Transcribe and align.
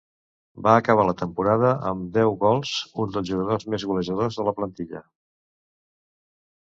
Va 0.67 0.71
acabar 0.83 1.03
la 1.07 1.13
temporada 1.17 1.73
amb 1.89 2.07
deu 2.15 2.33
gols, 2.43 2.71
un 3.03 3.13
dels 3.17 3.29
jugadors 3.33 3.67
més 3.73 3.85
golejadors 3.91 4.39
de 4.39 4.47
la 4.49 4.55
plantilla. 4.61 5.03